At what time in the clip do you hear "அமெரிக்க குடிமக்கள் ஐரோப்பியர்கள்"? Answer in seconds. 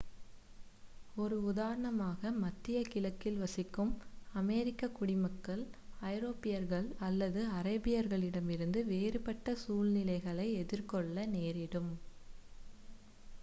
4.33-6.87